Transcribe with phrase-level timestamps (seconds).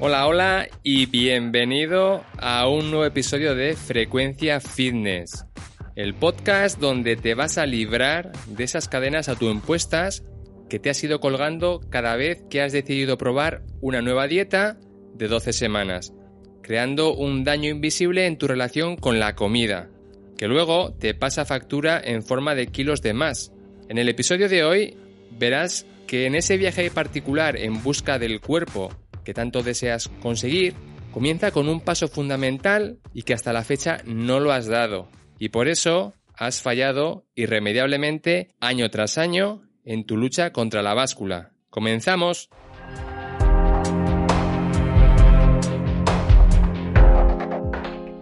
[0.00, 5.46] Hola, hola y bienvenido a un nuevo episodio de Frecuencia Fitness,
[5.94, 10.24] el podcast donde te vas a librar de esas cadenas autoimpuestas
[10.68, 14.78] que te has ido colgando cada vez que has decidido probar una nueva dieta
[15.14, 16.12] de 12 semanas,
[16.60, 19.90] creando un daño invisible en tu relación con la comida,
[20.36, 23.52] que luego te pasa factura en forma de kilos de más.
[23.88, 24.96] En el episodio de hoy
[25.30, 28.90] verás que en ese viaje particular en busca del cuerpo
[29.24, 30.74] que tanto deseas conseguir,
[31.12, 35.08] comienza con un paso fundamental y que hasta la fecha no lo has dado.
[35.38, 41.52] Y por eso has fallado irremediablemente año tras año en tu lucha contra la báscula.
[41.70, 42.50] Comenzamos.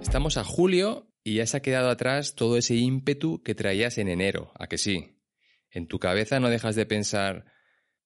[0.01, 4.09] Estamos a julio y ya se ha quedado atrás todo ese ímpetu que traías en
[4.09, 5.19] enero, a que sí.
[5.71, 7.47] En tu cabeza no dejas de pensar,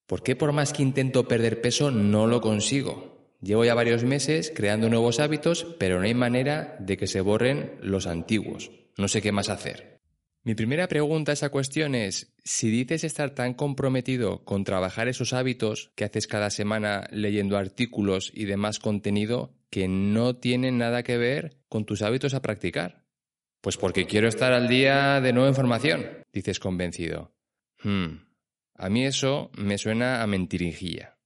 [0.06, 3.34] ¿Por qué por más que intento perder peso no lo consigo?
[3.42, 7.72] Llevo ya varios meses creando nuevos hábitos, pero no hay manera de que se borren
[7.82, 8.70] los antiguos.
[8.96, 10.00] No sé qué más hacer.
[10.44, 15.32] Mi primera pregunta a esa cuestión es, si dices estar tan comprometido con trabajar esos
[15.32, 21.18] hábitos que haces cada semana leyendo artículos y demás contenido que no tienen nada que
[21.18, 23.04] ver con tus hábitos a practicar.
[23.60, 27.34] Pues porque quiero estar al día de nueva información, dices convencido.
[27.82, 28.25] Hmm,
[28.78, 31.18] a mí eso me suena a mentirijilla.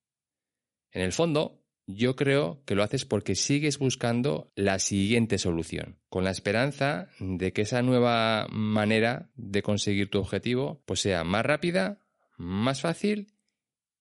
[0.93, 6.25] En el fondo, yo creo que lo haces porque sigues buscando la siguiente solución, con
[6.25, 12.01] la esperanza de que esa nueva manera de conseguir tu objetivo pues sea más rápida,
[12.37, 13.35] más fácil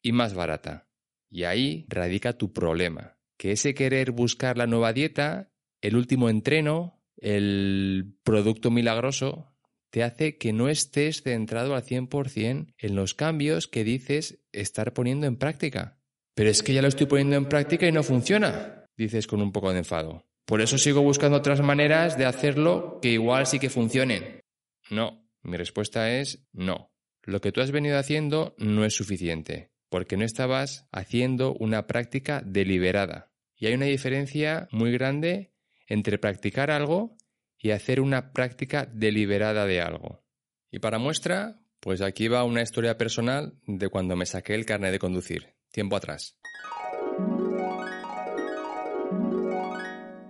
[0.02, 0.88] y más barata.
[1.30, 7.00] Y ahí radica tu problema, que ese querer buscar la nueva dieta, el último entreno,
[7.18, 9.52] el producto milagroso,
[9.90, 15.28] te hace que no estés centrado al 100% en los cambios que dices estar poniendo
[15.28, 16.00] en práctica.
[16.36, 19.52] Pero es que ya lo estoy poniendo en práctica y no funciona, dices con un
[19.52, 20.26] poco de enfado.
[20.46, 24.42] Por eso sigo buscando otras maneras de hacerlo que igual sí que funcionen.
[24.90, 26.92] No, mi respuesta es no.
[27.24, 32.42] Lo que tú has venido haciendo no es suficiente, porque no estabas haciendo una práctica
[32.44, 33.32] deliberada.
[33.56, 35.54] Y hay una diferencia muy grande
[35.88, 37.18] entre practicar algo
[37.60, 40.24] y hacer una práctica deliberada de algo.
[40.72, 44.92] Y para muestra, pues aquí va una historia personal de cuando me saqué el carnet
[44.92, 46.38] de conducir, tiempo atrás.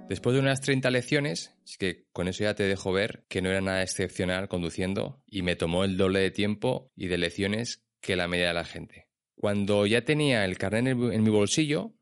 [0.09, 3.49] Después de unas 30 lecciones, es que con eso ya te dejo ver que no
[3.49, 8.15] era nada excepcional conduciendo y me tomó el doble de tiempo y de lecciones que
[8.15, 9.07] la media de la gente.
[9.35, 11.93] Cuando ya tenía el carnet en mi bolsillo,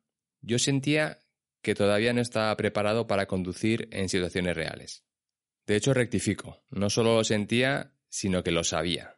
[0.42, 1.20] yo sentía
[1.62, 5.07] que todavía no estaba preparado para conducir en situaciones reales.
[5.68, 9.18] De hecho, rectifico, no solo lo sentía, sino que lo sabía.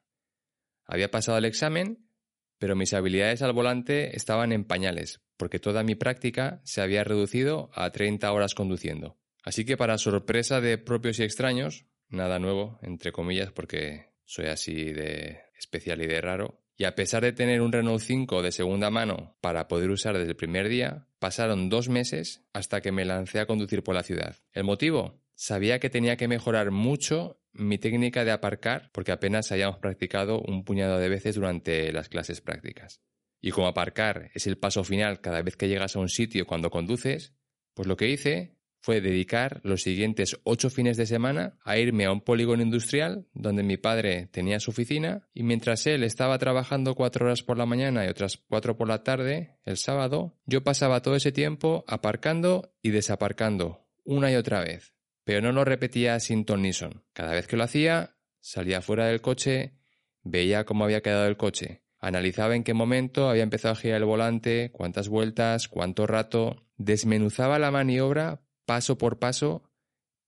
[0.86, 2.10] Había pasado el examen,
[2.58, 7.70] pero mis habilidades al volante estaban en pañales, porque toda mi práctica se había reducido
[7.74, 9.18] a 30 horas conduciendo.
[9.44, 14.92] Así que para sorpresa de propios y extraños, nada nuevo, entre comillas, porque soy así
[14.92, 18.90] de especial y de raro, y a pesar de tener un Renault 5 de segunda
[18.90, 23.40] mano para poder usar desde el primer día, pasaron dos meses hasta que me lancé
[23.40, 24.38] a conducir por la ciudad.
[24.54, 25.22] ¿El motivo?
[25.42, 30.66] Sabía que tenía que mejorar mucho mi técnica de aparcar porque apenas habíamos practicado un
[30.66, 33.00] puñado de veces durante las clases prácticas.
[33.40, 36.70] Y como aparcar es el paso final cada vez que llegas a un sitio cuando
[36.70, 37.36] conduces,
[37.74, 42.12] pues lo que hice fue dedicar los siguientes ocho fines de semana a irme a
[42.12, 47.28] un polígono industrial donde mi padre tenía su oficina y mientras él estaba trabajando cuatro
[47.28, 51.16] horas por la mañana y otras cuatro por la tarde, el sábado, yo pasaba todo
[51.16, 54.99] ese tiempo aparcando y desaparcando una y otra vez
[55.30, 57.04] pero no lo repetía sin ton ni son.
[57.14, 59.76] Cada vez que lo hacía, salía fuera del coche,
[60.24, 64.06] veía cómo había quedado el coche, Analizaba en qué momento había empezado a girar el
[64.06, 66.66] volante, cuántas vueltas, cuánto rato.
[66.78, 69.70] Desmenuzaba la maniobra paso por paso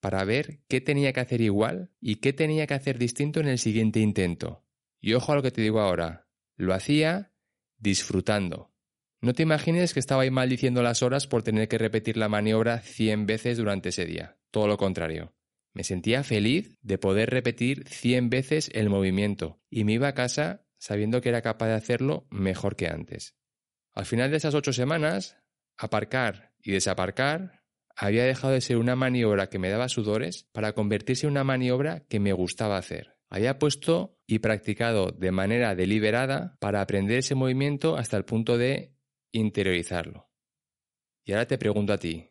[0.01, 3.57] para ver qué tenía que hacer igual y qué tenía que hacer distinto en el
[3.57, 4.63] siguiente intento.
[4.99, 6.27] Y ojo a lo que te digo ahora.
[6.57, 7.31] Lo hacía
[7.79, 8.71] disfrutando.
[9.19, 12.81] No te imagines que estaba ahí maldiciendo las horas por tener que repetir la maniobra
[12.81, 14.37] cien veces durante ese día.
[14.51, 15.33] Todo lo contrario.
[15.73, 20.65] Me sentía feliz de poder repetir cien veces el movimiento y me iba a casa
[20.77, 23.35] sabiendo que era capaz de hacerlo mejor que antes.
[23.93, 25.37] Al final de esas ocho semanas,
[25.77, 27.63] aparcar y desaparcar
[27.95, 32.05] había dejado de ser una maniobra que me daba sudores para convertirse en una maniobra
[32.07, 33.17] que me gustaba hacer.
[33.29, 38.95] Había puesto y practicado de manera deliberada para aprender ese movimiento hasta el punto de
[39.31, 40.29] interiorizarlo.
[41.23, 42.30] Y ahora te pregunto a ti,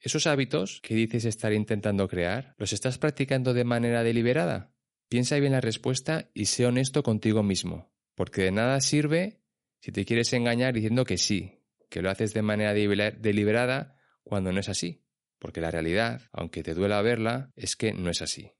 [0.00, 4.72] ¿esos hábitos que dices estar intentando crear, los estás practicando de manera deliberada?
[5.08, 9.40] Piensa bien la respuesta y sé honesto contigo mismo, porque de nada sirve
[9.80, 14.60] si te quieres engañar diciendo que sí, que lo haces de manera deliberada cuando no
[14.60, 15.04] es así,
[15.38, 18.52] porque la realidad, aunque te duela verla, es que no es así.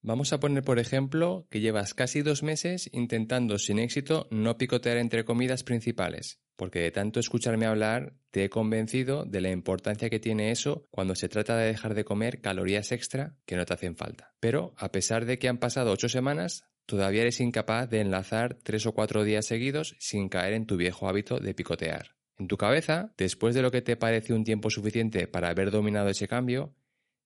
[0.00, 4.96] Vamos a poner, por ejemplo, que llevas casi dos meses intentando sin éxito no picotear
[4.96, 10.18] entre comidas principales, porque de tanto escucharme hablar te he convencido de la importancia que
[10.18, 13.94] tiene eso cuando se trata de dejar de comer calorías extra que no te hacen
[13.94, 14.34] falta.
[14.40, 18.86] Pero, a pesar de que han pasado ocho semanas, todavía eres incapaz de enlazar tres
[18.86, 22.16] o cuatro días seguidos sin caer en tu viejo hábito de picotear.
[22.36, 26.08] En tu cabeza, después de lo que te parece un tiempo suficiente para haber dominado
[26.08, 26.74] ese cambio,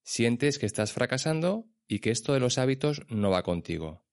[0.03, 4.05] sientes que estás fracasando y que esto de los hábitos no va contigo.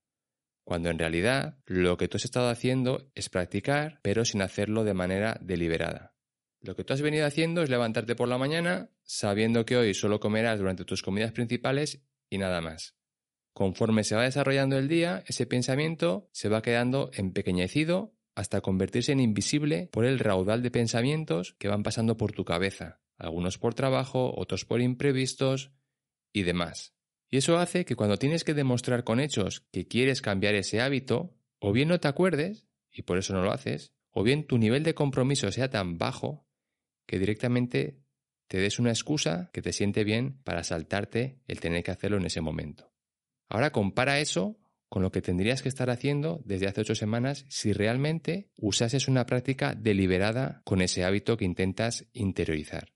[0.70, 4.94] Cuando en realidad lo que tú has estado haciendo es practicar, pero sin hacerlo de
[4.94, 6.14] manera deliberada.
[6.62, 10.20] Lo que tú has venido haciendo es levantarte por la mañana sabiendo que hoy solo
[10.20, 12.96] comerás durante tus comidas principales y nada más.
[13.52, 19.22] Conforme se va desarrollando el día, ese pensamiento se va quedando empequeñecido hasta convertirse en
[19.22, 24.40] invisible por el raudal de pensamientos que van pasando por tu cabeza, algunos por trabajo,
[24.40, 25.72] otros por imprevistos
[26.32, 26.94] y demás.
[27.30, 31.36] Y eso hace que cuando tienes que demostrar con hechos que quieres cambiar ese hábito,
[31.60, 34.84] o bien no te acuerdes, y por eso no lo haces, o bien tu nivel
[34.84, 36.48] de compromiso sea tan bajo
[37.06, 38.02] que directamente
[38.48, 42.26] te des una excusa que te siente bien para saltarte el tener que hacerlo en
[42.26, 42.92] ese momento.
[43.48, 44.60] Ahora compara eso
[44.90, 49.28] con lo que tendrías que estar haciendo desde hace ocho semanas si realmente usases una
[49.28, 52.92] práctica deliberada con ese hábito que intentas interiorizar.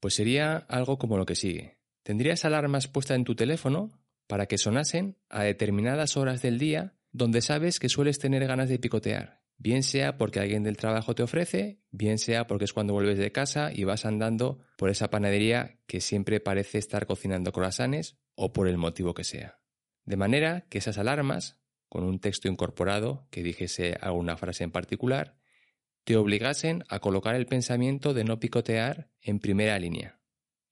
[0.00, 1.83] Pues sería algo como lo que sigue.
[2.04, 3.90] Tendrías alarmas puestas en tu teléfono
[4.26, 8.78] para que sonasen a determinadas horas del día donde sabes que sueles tener ganas de
[8.78, 9.42] picotear.
[9.56, 13.32] Bien sea porque alguien del trabajo te ofrece, bien sea porque es cuando vuelves de
[13.32, 18.68] casa y vas andando por esa panadería que siempre parece estar cocinando croissants o por
[18.68, 19.60] el motivo que sea.
[20.04, 21.58] De manera que esas alarmas,
[21.88, 25.38] con un texto incorporado que dijese alguna frase en particular,
[26.02, 30.20] te obligasen a colocar el pensamiento de no picotear en primera línea.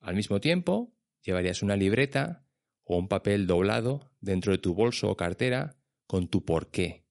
[0.00, 0.92] Al mismo tiempo,
[1.22, 2.46] llevarías una libreta
[2.84, 5.76] o un papel doblado dentro de tu bolso o cartera
[6.06, 7.06] con tu porqué.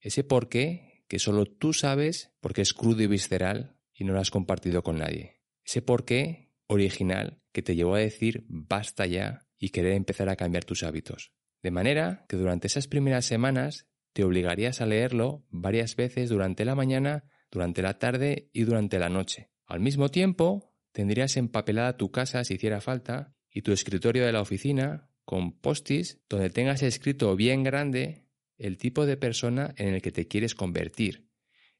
[0.00, 4.30] Ese porqué que solo tú sabes porque es crudo y visceral y no lo has
[4.30, 5.40] compartido con nadie.
[5.64, 10.64] Ese porqué original que te llevó a decir basta ya y querer empezar a cambiar
[10.64, 11.32] tus hábitos.
[11.62, 16.74] De manera que durante esas primeras semanas te obligarías a leerlo varias veces durante la
[16.74, 19.50] mañana, durante la tarde y durante la noche.
[19.66, 24.40] Al mismo tiempo, tendrías empapelada tu casa si hiciera falta y tu escritorio de la
[24.40, 28.24] oficina con postis donde tengas escrito bien grande
[28.56, 31.26] el tipo de persona en el que te quieres convertir.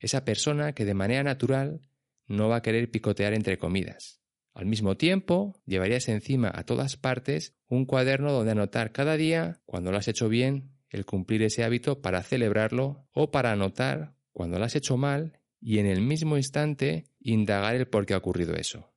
[0.01, 1.83] Esa persona que de manera natural
[2.27, 4.21] no va a querer picotear entre comidas.
[4.55, 9.93] Al mismo tiempo, llevarías encima a todas partes un cuaderno donde anotar cada día, cuando
[9.93, 14.65] lo has hecho bien, el cumplir ese hábito para celebrarlo o para anotar cuando lo
[14.65, 18.93] has hecho mal y en el mismo instante indagar el por qué ha ocurrido eso.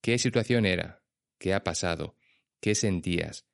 [0.00, 1.03] ¿Qué situación era?
[1.44, 2.16] ¿Qué ha pasado?
[2.58, 3.44] ¿Qué sentías?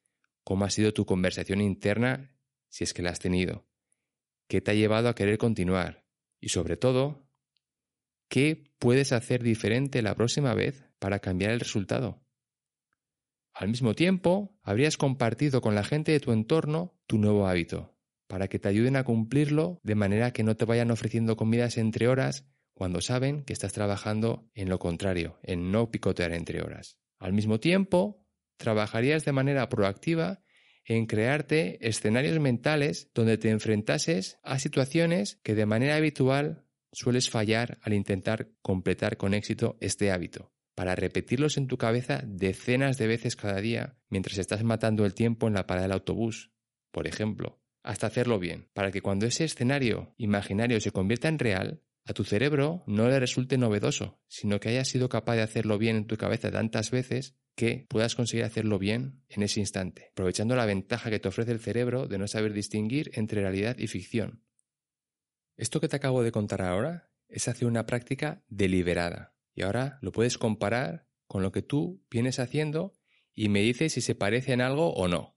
[0.44, 3.66] ¿Cómo ha sido tu conversación interna si es que la has tenido?
[4.47, 6.06] ¿Qué te ha llevado a querer continuar?
[6.38, 7.28] Y sobre todo,
[8.28, 12.25] ¿qué puedes hacer diferente la próxima vez para cambiar el resultado?
[13.52, 18.47] Al mismo tiempo, habrías compartido con la gente de tu entorno tu nuevo hábito, para
[18.47, 22.47] que te ayuden a cumplirlo de manera que no te vayan ofreciendo comidas entre horas
[22.73, 27.00] cuando saben que estás trabajando en lo contrario, en no picotear entre horas.
[27.21, 30.43] Al mismo tiempo, trabajarías de manera proactiva
[30.85, 37.79] en crearte escenarios mentales donde te enfrentases a situaciones que de manera habitual sueles fallar
[37.83, 43.37] al intentar completar con éxito este hábito, para repetirlos en tu cabeza decenas de veces
[43.37, 46.50] cada día mientras estás matando el tiempo en la parada del autobús,
[46.91, 51.83] por ejemplo, hasta hacerlo bien, para que cuando ese escenario imaginario se convierta en real,
[52.04, 55.97] a tu cerebro no le resulte novedoso, sino que hayas sido capaz de hacerlo bien
[55.97, 60.66] en tu cabeza tantas veces que puedas conseguir hacerlo bien en ese instante, aprovechando la
[60.66, 64.42] ventaja que te ofrece el cerebro de no saber distinguir entre realidad y ficción.
[65.57, 70.11] Esto que te acabo de contar ahora es hacer una práctica deliberada, y ahora lo
[70.11, 72.95] puedes comparar con lo que tú vienes haciendo
[73.35, 75.37] y me dices si se parece en algo o no.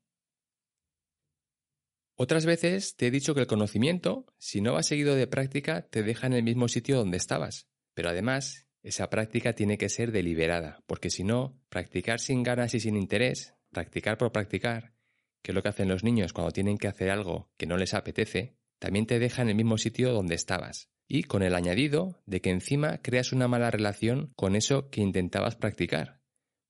[2.15, 6.03] Otras veces te he dicho que el conocimiento, si no va seguido de práctica, te
[6.03, 7.67] deja en el mismo sitio donde estabas.
[7.95, 12.79] Pero además, esa práctica tiene que ser deliberada, porque si no, practicar sin ganas y
[12.79, 14.93] sin interés, practicar por practicar,
[15.41, 17.95] que es lo que hacen los niños cuando tienen que hacer algo que no les
[17.95, 20.89] apetece, también te deja en el mismo sitio donde estabas.
[21.07, 25.55] Y con el añadido de que encima creas una mala relación con eso que intentabas
[25.55, 26.22] practicar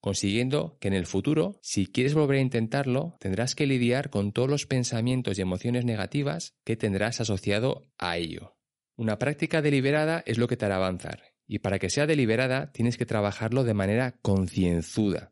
[0.04, 4.50] consiguiendo que en el futuro, si quieres volver a intentarlo, tendrás que lidiar con todos
[4.50, 8.58] los pensamientos y emociones negativas que tendrás asociado a ello.
[8.98, 12.98] Una práctica deliberada es lo que te hará avanzar, y para que sea deliberada tienes
[12.98, 15.32] que trabajarlo de manera concienzuda,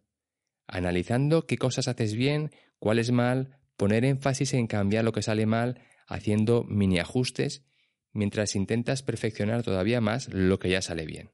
[0.67, 5.81] analizando qué cosas haces bien, cuáles mal, poner énfasis en cambiar lo que sale mal,
[6.07, 7.65] haciendo mini ajustes,
[8.13, 11.31] mientras intentas perfeccionar todavía más lo que ya sale bien.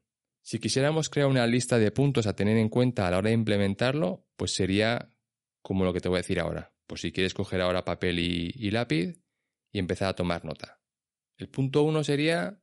[0.48, 3.34] Si quisiéramos crear una lista de puntos a tener en cuenta a la hora de
[3.34, 5.14] implementarlo, pues sería
[5.60, 6.72] como lo que te voy a decir ahora.
[6.86, 9.20] Pues si quieres coger ahora papel y, lápiz
[9.70, 10.80] y empezar a tomar nota.
[11.36, 12.62] El punto uno sería,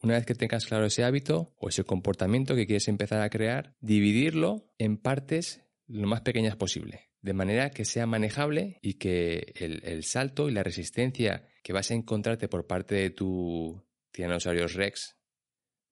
[0.00, 3.74] una vez que tengas claro ese hábito o ese comportamiento que quieres empezar a crear,
[3.80, 10.04] dividirlo en partes lo más pequeñas posible, de manera que sea manejable y que el,
[10.04, 15.17] salto y la resistencia que vas a encontrarte por parte de tu Tyrannosaurus Rex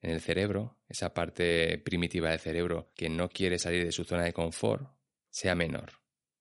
[0.06, 4.22] en el cerebro, esa parte primitiva del cerebro que no quiere salir de su zona
[4.22, 4.88] de confort,
[5.30, 5.90] sea menor.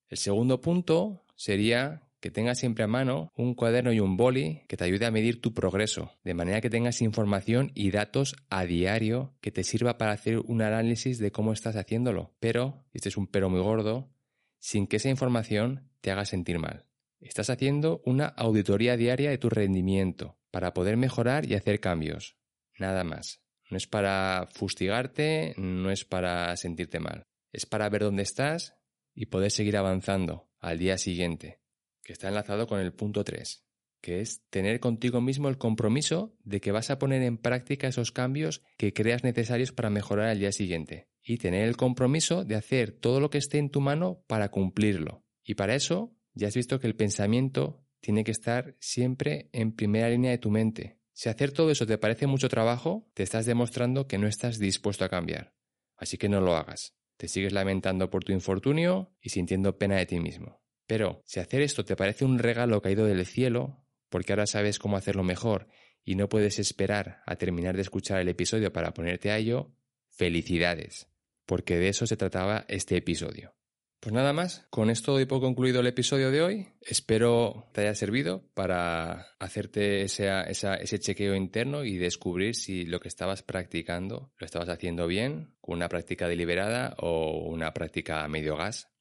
[0.07, 4.77] El segundo punto sería que tengas siempre a mano un cuaderno y un boli que
[4.77, 9.34] te ayude a medir tu progreso, de manera que tengas información y datos a diario
[9.41, 12.36] que te sirva para hacer un análisis de cómo estás haciéndolo.
[12.39, 14.12] Pero, este es un pero muy gordo,
[14.60, 16.86] sin que esa información te haga sentir mal.
[17.19, 22.38] Estás haciendo una auditoría diaria de tu rendimiento para poder mejorar y hacer cambios.
[22.77, 23.44] Nada más.
[23.69, 27.27] No es para fustigarte, no es para sentirte mal.
[27.51, 28.75] Es para ver dónde estás
[29.13, 31.60] y poder seguir avanzando al día siguiente,
[32.03, 33.65] que está enlazado con el punto 3,
[34.01, 38.12] que es tener contigo mismo el compromiso de que vas a poner en práctica esos
[38.12, 42.91] cambios que creas necesarios para mejorar al día siguiente y tener el compromiso de hacer
[42.91, 45.24] todo lo que esté en tu mano para cumplirlo.
[45.43, 50.10] Y para eso ya has visto que el pensamiento tiene que estar siempre en primera
[50.10, 54.05] línea de tu mente, si hacer todo eso te parece mucho trabajo, te estás demostrando
[54.05, 55.55] que no estás dispuesto a cambiar.
[55.95, 56.93] Así que no lo hagas.
[57.15, 60.62] Te sigues lamentando por tu infortunio y sintiendo pena de ti mismo.
[60.86, 64.98] Pero si hacer esto te parece un regalo caído del cielo, porque ahora sabes cómo
[64.98, 65.69] hacerlo mejor
[66.03, 69.74] y no puedes esperar a terminar de escuchar el episodio para ponerte a ello,
[70.10, 71.07] felicidades,
[71.45, 73.55] porque de eso se trataba este episodio.
[74.05, 76.67] Pues nada más, con esto doy por concluido el episodio de hoy.
[76.79, 83.41] Espero te haya servido para hacerte ese chequeo interno y descubrir si lo que estabas
[83.41, 88.91] practicando lo estabas haciendo bien, con una práctica deliberada o una práctica a medio gas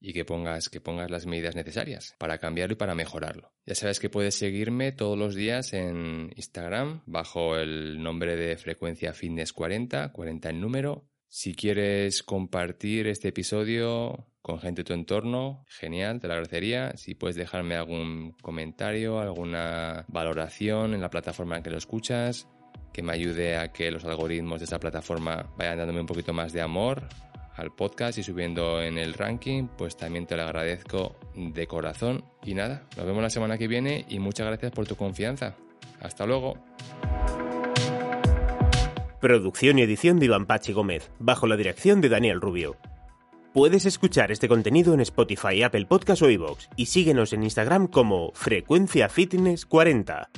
[0.00, 3.52] y que pongas, que pongas las medidas necesarias para cambiarlo y para mejorarlo.
[3.64, 9.12] Ya sabes que puedes seguirme todos los días en Instagram bajo el nombre de Frecuencia
[9.12, 11.08] Fitness 40, 40 el número.
[11.28, 16.96] Si quieres compartir este episodio con gente de tu entorno, genial, te lo agradecería.
[16.96, 22.48] Si puedes dejarme algún comentario, alguna valoración en la plataforma en que lo escuchas,
[22.90, 26.54] que me ayude a que los algoritmos de esa plataforma vayan dándome un poquito más
[26.54, 27.06] de amor
[27.56, 32.24] al podcast y subiendo en el ranking, pues también te lo agradezco de corazón.
[32.42, 35.56] Y nada, nos vemos la semana que viene y muchas gracias por tu confianza.
[36.00, 36.56] Hasta luego.
[39.20, 42.78] Producción y edición de Iván Pachi Gómez, bajo la dirección de Daniel Rubio.
[43.52, 48.30] Puedes escuchar este contenido en Spotify, Apple Podcast o iVoox y síguenos en Instagram como
[48.34, 50.28] Frecuencia Fitness 40.